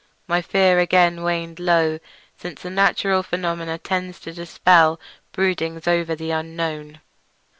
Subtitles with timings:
[0.25, 1.99] My fear again waned low,
[2.35, 4.99] since a natural phenomenon tends to dispel
[5.31, 7.01] broodings over the unknown.